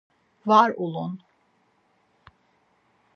[0.45, 1.19] Var ulun.